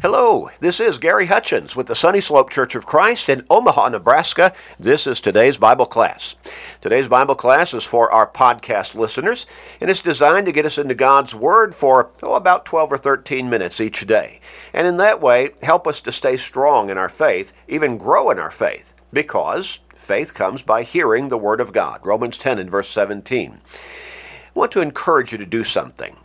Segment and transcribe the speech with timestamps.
[0.00, 4.52] Hello, this is Gary Hutchins with the Sunny Slope Church of Christ in Omaha, Nebraska.
[4.78, 6.36] This is today's Bible class.
[6.80, 9.44] Today's Bible class is for our podcast listeners,
[9.80, 13.50] and it's designed to get us into God's Word for oh, about 12 or 13
[13.50, 14.38] minutes each day.
[14.72, 18.38] And in that way, help us to stay strong in our faith, even grow in
[18.38, 21.98] our faith, because faith comes by hearing the Word of God.
[22.06, 23.60] Romans 10 and verse 17.
[23.64, 26.16] I want to encourage you to do something.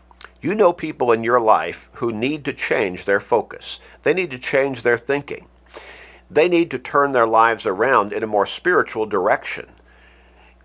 [0.43, 3.79] You know people in your life who need to change their focus.
[4.03, 5.47] They need to change their thinking.
[6.29, 9.69] They need to turn their lives around in a more spiritual direction.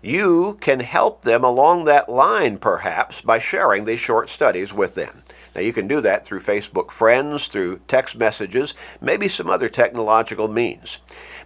[0.01, 5.21] You can help them along that line, perhaps, by sharing these short studies with them.
[5.55, 10.49] Now, you can do that through Facebook friends, through text messages, maybe some other technological
[10.49, 10.99] means.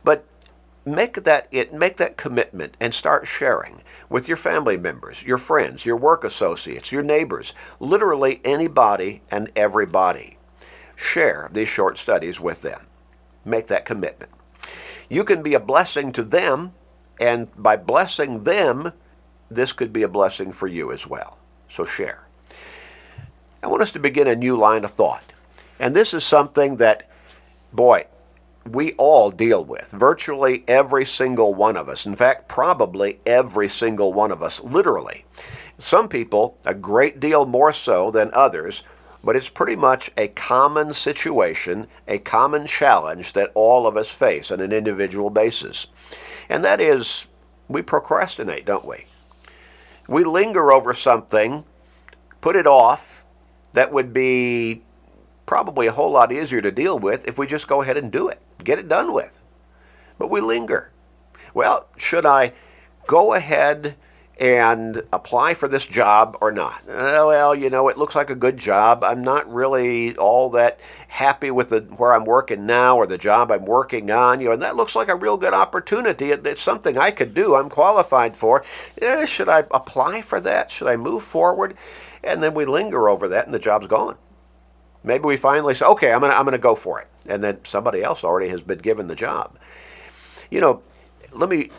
[0.03, 0.25] But
[0.85, 5.85] make that it make that commitment and start sharing with your family members, your friends,
[5.85, 10.37] your work associates, your neighbors, literally anybody and everybody.
[10.95, 12.87] Share these short studies with them.
[13.45, 14.31] Make that commitment.
[15.09, 16.73] You can be a blessing to them,
[17.19, 18.93] and by blessing them,
[19.49, 21.37] this could be a blessing for you as well.
[21.69, 22.27] So share.
[23.61, 25.33] I want us to begin a new line of thought.
[25.79, 27.09] And this is something that,
[27.71, 28.05] boy,
[28.69, 29.91] we all deal with.
[29.91, 32.05] Virtually every single one of us.
[32.05, 35.25] In fact, probably every single one of us, literally.
[35.77, 38.83] Some people, a great deal more so than others,
[39.23, 44.51] but it's pretty much a common situation, a common challenge that all of us face
[44.51, 45.87] on an individual basis.
[46.49, 47.27] And that is,
[47.67, 49.05] we procrastinate, don't we?
[50.07, 51.63] We linger over something,
[52.41, 53.23] put it off,
[53.71, 54.83] that would be
[55.45, 58.27] probably a whole lot easier to deal with if we just go ahead and do
[58.27, 59.41] it get it done with.
[60.17, 60.91] But we linger.
[61.53, 62.53] Well, should I
[63.07, 63.95] go ahead
[64.39, 66.81] and apply for this job or not?
[66.87, 69.03] Uh, well, you know, it looks like a good job.
[69.03, 73.51] I'm not really all that happy with the where I'm working now or the job
[73.51, 74.39] I'm working on.
[74.39, 76.31] You know, and that looks like a real good opportunity.
[76.31, 77.55] It, it's something I could do.
[77.55, 78.63] I'm qualified for.
[79.01, 80.71] Eh, should I apply for that?
[80.71, 81.75] Should I move forward?
[82.23, 84.17] And then we linger over that, and the job's gone.
[85.03, 87.07] Maybe we finally say, okay, I'm going to I'm going to go for it.
[87.27, 89.57] And then somebody else already has been given the job.
[90.49, 90.81] You know,
[91.31, 91.69] let me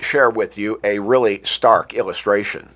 [0.00, 2.70] share with you a really stark illustration.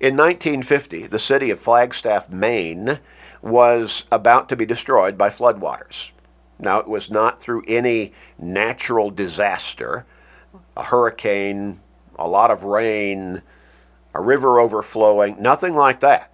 [0.00, 2.98] In 1950, the city of Flagstaff, Maine,
[3.40, 6.12] was about to be destroyed by floodwaters.
[6.58, 10.06] Now, it was not through any natural disaster,
[10.76, 11.80] a hurricane,
[12.16, 13.42] a lot of rain,
[14.14, 16.32] a river overflowing, nothing like that.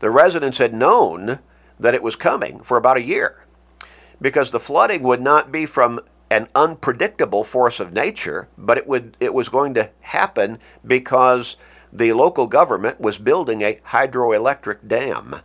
[0.00, 1.38] The residents had known
[1.84, 3.44] that it was coming for about a year
[4.20, 6.00] because the flooding would not be from
[6.30, 11.56] an unpredictable force of nature, but it would it was going to happen because
[11.92, 15.36] the local government was building a hydroelectric dam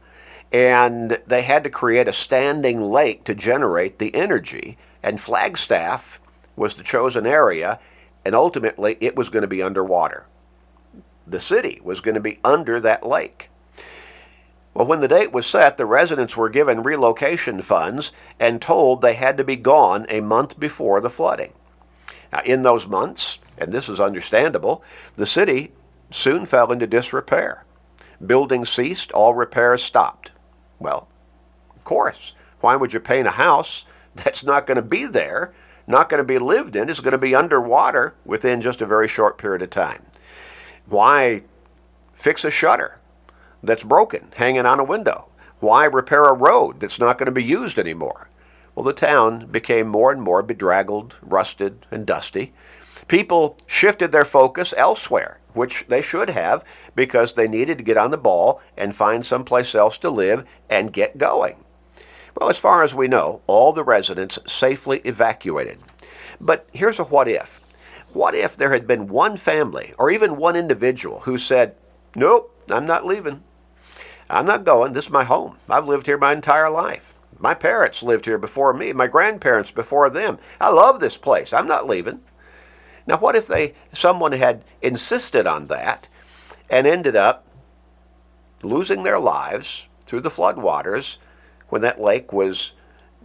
[0.51, 6.19] and they had to create a standing lake to generate the energy and Flagstaff
[6.55, 7.79] was the chosen area
[8.25, 10.25] and ultimately it was going to be underwater.
[11.27, 13.48] The city was going to be under that lake.
[14.73, 19.15] Well, when the date was set, the residents were given relocation funds and told they
[19.15, 21.53] had to be gone a month before the flooding.
[22.31, 24.83] Now, in those months, and this is understandable,
[25.15, 25.71] the city
[26.11, 27.65] soon fell into disrepair.
[28.25, 30.31] Buildings ceased, all repairs stopped.
[30.79, 31.07] Well,
[31.75, 32.33] of course.
[32.61, 33.85] Why would you paint a house
[34.15, 35.53] that's not going to be there,
[35.87, 39.07] not going to be lived in, it's going to be underwater within just a very
[39.07, 40.05] short period of time?
[40.85, 41.43] Why
[42.13, 42.98] fix a shutter
[43.63, 45.29] that's broken hanging on a window?
[45.59, 48.29] Why repair a road that's not going to be used anymore?
[48.75, 52.53] Well, the town became more and more bedraggled, rusted, and dusty.
[53.09, 56.63] People shifted their focus elsewhere, which they should have
[56.95, 60.93] because they needed to get on the ball and find someplace else to live and
[60.93, 61.63] get going.
[62.39, 65.79] Well, as far as we know, all the residents safely evacuated.
[66.39, 67.65] But here's a what if.
[68.13, 71.75] What if there had been one family or even one individual who said,
[72.15, 73.43] Nope, I'm not leaving.
[74.29, 74.93] I'm not going.
[74.93, 75.57] This is my home.
[75.69, 77.15] I've lived here my entire life.
[77.39, 80.37] My parents lived here before me, my grandparents before them.
[80.59, 81.53] I love this place.
[81.53, 82.21] I'm not leaving.
[83.07, 86.07] Now, what if they someone had insisted on that
[86.69, 87.45] and ended up
[88.61, 91.17] losing their lives through the floodwaters
[91.69, 92.73] when that lake was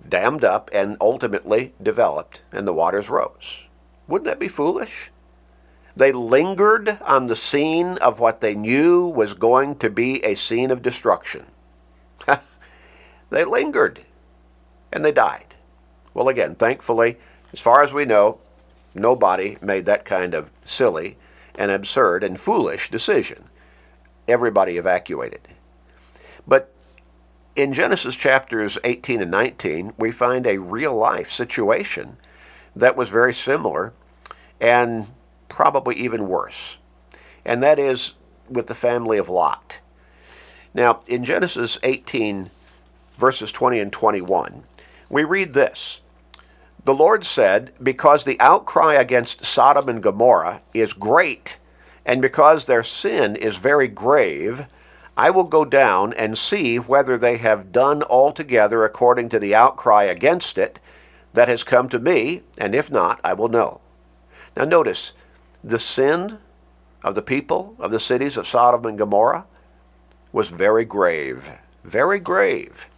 [0.09, 3.67] dammed up and ultimately developed and the waters rose?
[4.07, 5.11] Wouldn't that be foolish?
[5.97, 10.71] They lingered on the scene of what they knew was going to be a scene
[10.71, 11.47] of destruction.
[13.31, 14.01] they lingered
[14.93, 15.55] and they died.
[16.13, 17.17] Well, again, thankfully,
[17.53, 18.39] as far as we know,
[18.95, 21.17] nobody made that kind of silly
[21.55, 23.45] and absurd and foolish decision.
[24.27, 25.49] Everybody evacuated.
[26.47, 26.73] But
[27.55, 32.17] in Genesis chapters 18 and 19, we find a real life situation
[32.75, 33.93] that was very similar
[34.61, 35.07] and
[35.55, 36.79] probably even worse.
[37.45, 38.15] And that is
[38.51, 39.81] with the family of Lot.
[40.75, 42.51] Now, in Genesis 18,
[43.17, 44.65] verses 20 and 21,
[45.09, 46.01] we read this
[46.85, 51.61] The Lord said, Because the outcry against Sodom and Gomorrah is great,
[52.05, 54.67] and because their sin is very grave,
[55.17, 60.03] I will go down and see whether they have done altogether according to the outcry
[60.03, 60.81] against it
[61.33, 63.81] that has come to me, and if not, I will know.
[64.57, 65.13] Now, notice
[65.65, 66.39] the sin
[67.03, 69.47] of the people of the cities of Sodom and Gomorrah
[70.31, 71.53] was very grave.
[71.83, 72.89] Very grave.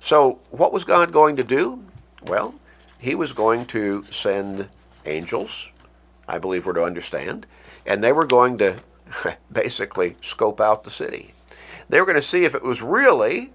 [0.00, 1.84] So, what was God going to do?
[2.24, 2.54] Well,
[2.98, 4.68] He was going to send
[5.06, 5.70] angels,
[6.26, 7.46] I believe we're to understand,
[7.86, 8.76] and they were going to
[9.52, 11.32] basically scope out the city.
[11.88, 13.52] They were going to see if it was really,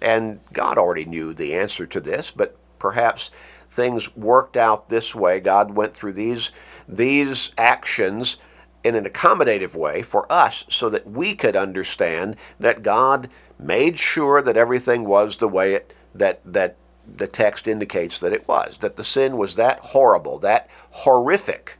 [0.00, 3.30] and God already knew the answer to this, but perhaps
[3.68, 5.38] things worked out this way.
[5.38, 6.50] God went through these,
[6.88, 8.36] these actions
[8.82, 14.42] in an accommodative way for us so that we could understand that God made sure
[14.42, 16.76] that everything was the way it, that, that
[17.16, 21.78] the text indicates that it was, that the sin was that horrible, that horrific,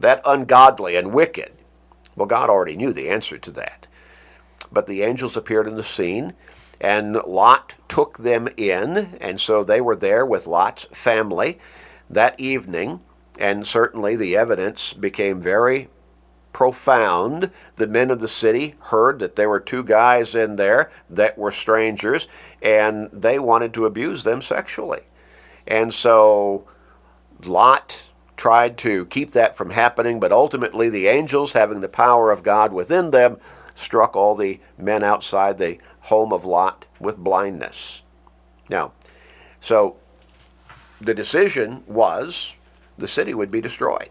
[0.00, 1.52] that ungodly and wicked.
[2.16, 3.86] Well, God already knew the answer to that.
[4.72, 6.34] But the angels appeared in the scene,
[6.80, 11.58] and Lot took them in, and so they were there with Lot's family
[12.08, 13.00] that evening,
[13.38, 15.88] and certainly the evidence became very
[16.52, 17.50] profound.
[17.76, 21.52] The men of the city heard that there were two guys in there that were
[21.52, 22.26] strangers,
[22.62, 25.02] and they wanted to abuse them sexually.
[25.66, 26.66] And so
[27.44, 28.08] Lot
[28.38, 32.72] tried to keep that from happening, but ultimately the angels, having the power of God
[32.72, 33.36] within them,
[33.74, 38.02] struck all the men outside the home of Lot with blindness.
[38.70, 38.92] Now,
[39.60, 39.96] so
[41.00, 42.56] the decision was
[42.96, 44.10] the city would be destroyed.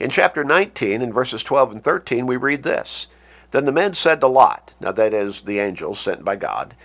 [0.00, 3.08] In chapter 19, in verses 12 and 13, we read this
[3.50, 6.76] Then the men said to Lot, now that is the angels sent by God,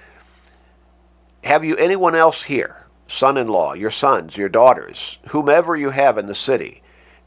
[1.43, 2.82] Have you anyone else here,
[3.13, 6.81] son in law, your sons, your daughters, whomever you have in the city?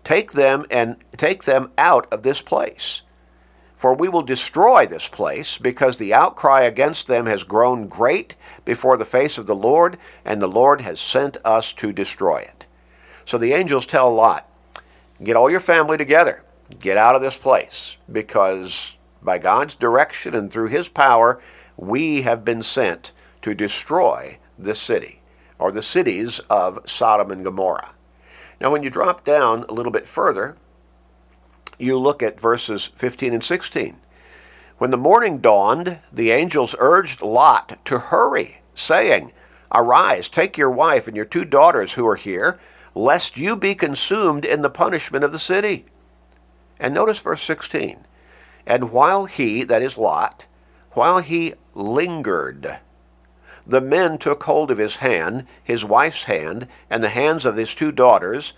[0.04, 3.02] Take them and take them out of this place
[3.76, 8.34] for we will destroy this place, because the outcry against them has grown great
[8.64, 12.66] before the face of the Lord, and the Lord has sent us to destroy it.
[13.26, 14.48] So the angels tell Lot,
[15.22, 16.42] Get all your family together,
[16.78, 21.40] get out of this place, because by God's direction and through his power,
[21.76, 23.12] we have been sent
[23.42, 25.20] to destroy this city,
[25.58, 27.94] or the cities of Sodom and Gomorrah.
[28.60, 30.56] Now, when you drop down a little bit further,
[31.78, 33.96] you look at verses 15 and 16.
[34.78, 39.32] When the morning dawned, the angels urged Lot to hurry, saying,
[39.72, 42.58] Arise, take your wife and your two daughters who are here,
[42.94, 45.86] lest you be consumed in the punishment of the city.
[46.78, 48.04] And notice verse 16.
[48.66, 50.46] And while he, that is Lot,
[50.92, 52.78] while he lingered,
[53.66, 57.74] the men took hold of his hand, his wife's hand, and the hands of his
[57.74, 58.52] two daughters,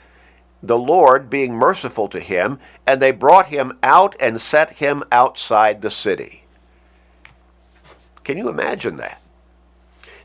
[0.63, 5.81] the Lord being merciful to him, and they brought him out and set him outside
[5.81, 6.45] the city.
[8.25, 9.23] Can you imagine that?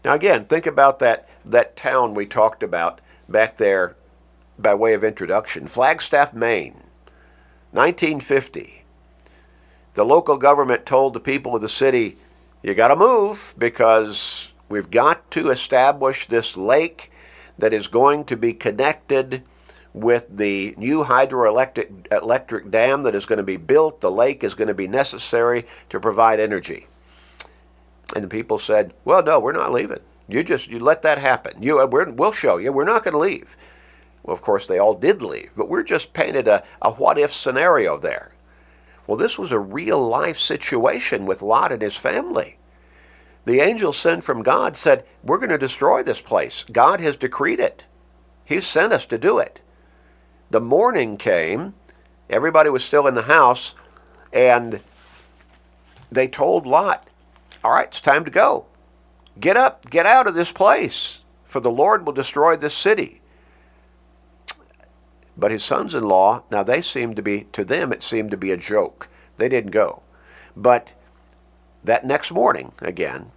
[0.04, 3.96] Now, again, think about that, that town we talked about back there
[4.60, 6.84] by way of introduction Flagstaff, Maine,
[7.72, 8.84] 1950.
[9.94, 12.18] The local government told the people of the city,
[12.62, 17.12] you got to move because we've got to establish this lake
[17.60, 19.44] that is going to be connected
[19.94, 24.56] with the new hydroelectric electric dam that is going to be built, the lake is
[24.56, 26.88] going to be necessary to provide energy.
[28.16, 30.00] And the people said, "Well, no, we're not leaving.
[30.28, 31.62] You just you let that happen.
[31.62, 32.74] You uh, we will show you.
[32.74, 33.56] We're not going to leave."
[34.24, 37.32] Well, of course, they all did leave, but we're just painted a, a what if
[37.32, 38.34] scenario there.
[39.06, 42.58] Well, this was a real life situation with Lot and his family.
[43.46, 46.64] The angel sent from God said, We're going to destroy this place.
[46.72, 47.86] God has decreed it.
[48.46, 49.62] He's sent us to do it
[50.54, 51.74] the morning came,
[52.30, 53.74] everybody was still in the house,
[54.32, 54.82] and
[56.12, 57.10] they told Lot,
[57.64, 58.68] All right, it's time to go.
[59.40, 63.20] Get up, get out of this place, for the Lord will destroy this city.
[65.36, 68.38] But his sons in law, now they seemed to be, to them, it seemed to
[68.38, 69.10] be a joke.
[69.38, 70.04] They didn't go.
[70.56, 70.94] But
[71.84, 73.32] that next morning, again,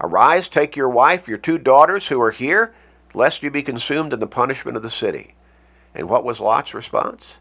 [0.00, 2.74] arise, take your wife, your two daughters who are here,
[3.14, 5.34] lest you be consumed in the punishment of the city.
[5.94, 7.38] And what was Lot's response?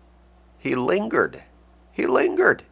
[0.58, 1.44] He lingered.
[1.92, 2.64] He lingered.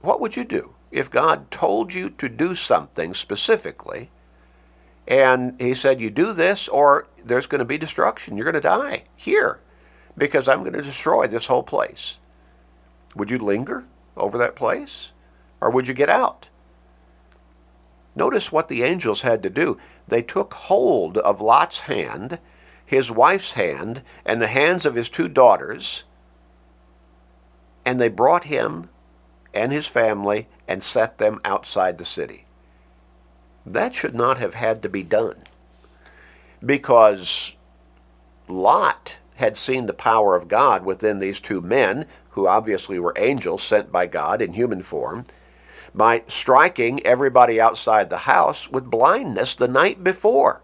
[0.00, 4.10] What would you do if God told you to do something specifically,
[5.06, 8.36] and He said, You do this, or there's going to be destruction.
[8.36, 9.60] You're going to die here
[10.16, 12.18] because I'm going to destroy this whole place.
[13.14, 13.86] Would you linger
[14.20, 15.10] over that place,
[15.60, 16.48] or would you get out?
[18.14, 19.78] Notice what the angels had to do.
[20.08, 22.38] They took hold of Lot's hand,
[22.84, 26.04] his wife's hand, and the hands of his two daughters,
[27.84, 28.88] and they brought him
[29.54, 32.46] and his family and set them outside the city.
[33.64, 35.44] That should not have had to be done
[36.64, 37.54] because
[38.48, 43.62] Lot had seen the power of God within these two men, who obviously were angels
[43.62, 45.24] sent by God in human form,
[45.94, 50.62] by striking everybody outside the house with blindness the night before.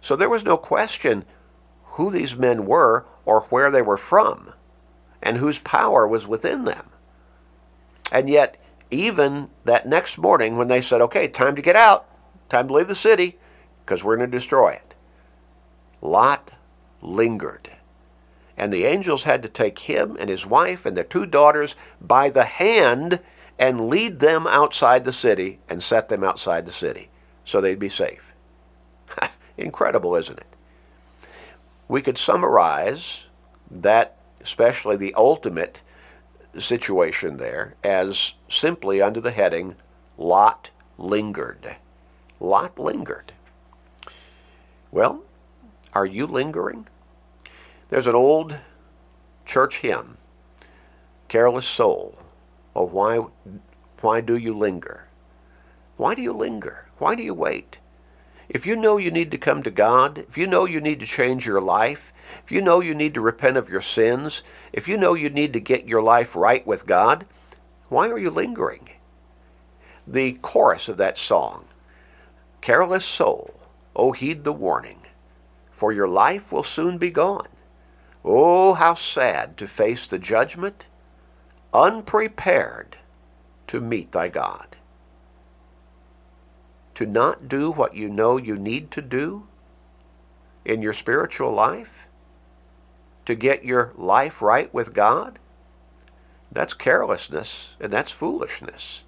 [0.00, 1.24] So there was no question
[1.84, 4.54] who these men were or where they were from
[5.20, 6.90] and whose power was within them.
[8.10, 8.56] And yet,
[8.90, 12.06] even that next morning when they said, okay, time to get out,
[12.48, 13.36] time to leave the city,
[13.84, 14.94] because we're going to destroy it,
[16.00, 16.52] Lot
[17.02, 17.70] lingered.
[18.58, 22.28] And the angels had to take him and his wife and their two daughters by
[22.28, 23.20] the hand
[23.58, 27.08] and lead them outside the city and set them outside the city
[27.44, 28.34] so they'd be safe.
[29.56, 30.46] Incredible, isn't it?
[31.88, 33.26] We could summarize
[33.70, 35.82] that, especially the ultimate
[36.58, 39.76] situation there, as simply under the heading
[40.18, 41.76] Lot lingered.
[42.38, 43.32] Lot lingered.
[44.90, 45.22] Well,
[45.94, 46.88] are you lingering?
[47.88, 48.58] There's an old
[49.46, 50.18] church hymn,
[51.28, 52.18] Careless Soul.
[52.76, 53.24] Oh, why,
[54.02, 55.08] why do you linger?
[55.96, 56.86] Why do you linger?
[56.98, 57.78] Why do you wait?
[58.46, 61.06] If you know you need to come to God, if you know you need to
[61.06, 62.12] change your life,
[62.44, 65.54] if you know you need to repent of your sins, if you know you need
[65.54, 67.26] to get your life right with God,
[67.88, 68.88] why are you lingering?
[70.06, 71.64] The chorus of that song,
[72.60, 73.58] Careless soul,
[73.96, 75.00] oh heed the warning,
[75.70, 77.48] for your life will soon be gone.
[78.30, 80.86] Oh, how sad to face the judgment,
[81.72, 82.98] unprepared
[83.68, 84.76] to meet thy God.
[86.96, 89.46] To not do what you know you need to do
[90.62, 92.06] in your spiritual life,
[93.24, 95.38] to get your life right with God,
[96.52, 99.04] that's carelessness and that's foolishness.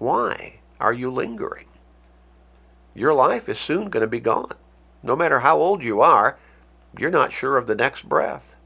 [0.00, 1.68] Why are you lingering?
[2.92, 4.54] Your life is soon going to be gone.
[5.04, 6.36] No matter how old you are,
[6.98, 8.56] you're not sure of the next breath.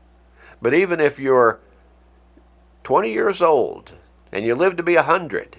[0.62, 1.60] But even if you're
[2.84, 3.94] 20 years old
[4.32, 5.56] and you live to be 100,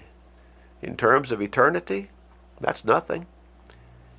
[0.80, 2.10] in terms of eternity,
[2.60, 3.26] that's nothing.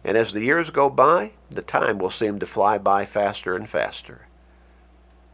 [0.03, 3.69] And as the years go by, the time will seem to fly by faster and
[3.69, 4.27] faster.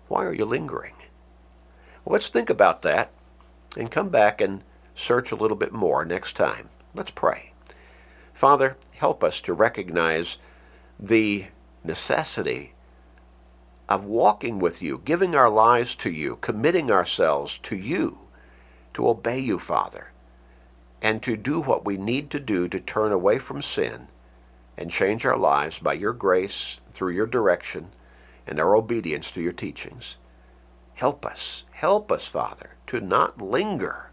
[0.07, 0.95] Why are you lingering?
[2.03, 3.11] Well, let's think about that
[3.77, 4.63] and come back and
[4.95, 6.69] search a little bit more next time.
[6.93, 7.53] Let's pray.
[8.33, 10.37] Father, help us to recognize
[10.99, 11.47] the
[11.83, 12.73] necessity
[13.89, 18.19] of walking with you, giving our lives to you, committing ourselves to you,
[18.93, 20.11] to obey you, Father,
[21.01, 24.07] and to do what we need to do to turn away from sin
[24.77, 27.89] and change our lives by your grace, through your direction,
[28.45, 30.17] and our obedience to your teachings.
[30.93, 34.11] Help us, help us, Father, to not linger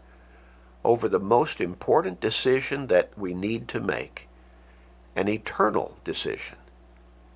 [0.83, 4.27] over the most important decision that we need to make,
[5.15, 6.57] an eternal decision.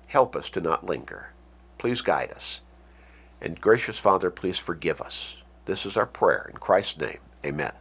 [0.08, 1.32] Help us to not linger.
[1.82, 2.60] Please guide us.
[3.40, 5.42] And gracious Father, please forgive us.
[5.64, 7.18] This is our prayer in Christ's name.
[7.44, 7.72] Amen.